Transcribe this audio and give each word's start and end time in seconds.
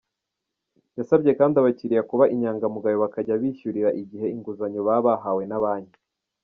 Yasabye 0.97 1.31
kandi 1.39 1.55
abakiriya 1.57 2.07
kuba 2.09 2.23
inyangamugayo 2.33 2.97
bakajya 3.03 3.39
bishyurira 3.41 3.89
igihe 4.01 4.25
inguzanyo 4.35 4.81
baba 4.87 5.03
bahawe 5.07 5.43
na 5.49 5.59
banki. 5.65 5.99